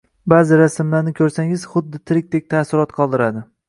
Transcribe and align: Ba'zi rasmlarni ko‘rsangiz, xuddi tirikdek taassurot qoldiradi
Ba'zi 0.31 0.57
rasmlarni 0.61 1.13
ko‘rsangiz, 1.21 1.69
xuddi 1.77 2.05
tirikdek 2.09 2.53
taassurot 2.53 3.01
qoldiradi 3.01 3.51